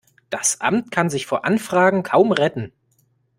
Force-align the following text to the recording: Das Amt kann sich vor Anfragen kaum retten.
Das 0.31 0.61
Amt 0.61 0.89
kann 0.89 1.11
sich 1.11 1.27
vor 1.27 1.45
Anfragen 1.45 2.01
kaum 2.01 2.31
retten. 2.31 2.71